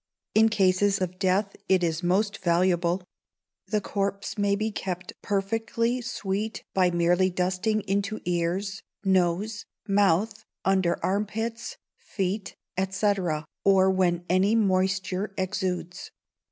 [0.33, 3.03] In cases of death it is most valuable;
[3.67, 10.97] the corpse may be kept perfectly sweet by merely dusting into ears, nose, mouth, under
[11.05, 12.55] arm pits, feet,
[12.89, 13.13] &c.,
[13.63, 16.09] or when any moisture exudes.